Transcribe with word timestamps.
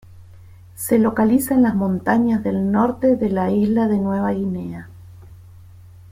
Se 0.73 0.97
localiza 0.97 1.53
en 1.53 1.61
las 1.61 1.75
montañas 1.75 2.43
del 2.43 2.71
norte 2.71 3.17
de 3.17 3.29
la 3.29 3.51
isla 3.51 3.87
de 3.87 3.99
Nueva 3.99 4.31
Guinea. 4.31 4.89